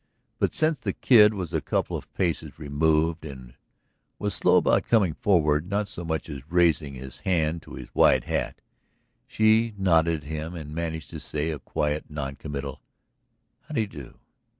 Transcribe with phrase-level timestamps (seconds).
[0.39, 3.53] But, since the Kid was a couple of paces removed and
[4.17, 8.23] was slow about coming forward, not so much as raising his hand to his wide
[8.23, 8.61] hat,
[9.27, 12.81] she nodded at him and managed to say a quiet, non committal,
[13.69, 14.17] "How do you do?"